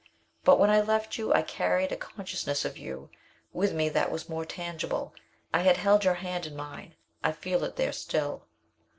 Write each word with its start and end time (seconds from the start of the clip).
But 0.43 0.57
when 0.57 0.71
I 0.71 0.81
left 0.81 1.19
you, 1.19 1.31
I 1.31 1.43
carried 1.43 1.91
a 1.91 1.95
consciousness 1.95 2.65
of 2.65 2.75
you 2.75 3.11
with 3.53 3.71
me 3.71 3.87
that 3.89 4.09
was 4.09 4.27
more 4.27 4.45
tangible. 4.45 5.13
I 5.53 5.59
had 5.59 5.77
held 5.77 6.03
your 6.05 6.15
hand 6.15 6.47
in 6.47 6.55
mine. 6.55 6.95
I 7.23 7.31
feel 7.33 7.63
it 7.63 7.75
there 7.75 7.93
still. 7.93 8.47